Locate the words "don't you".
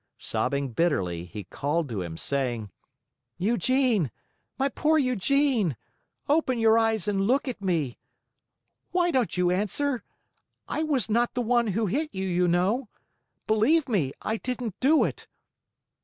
9.11-9.51